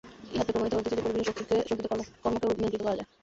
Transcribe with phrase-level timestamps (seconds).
[0.31, 1.55] ইহাতে প্রমাণিত হইতেছে যে, পরিবেশের শক্তিতে
[2.23, 3.07] কর্মকেও নিয়ন্ত্রিত করা যায়।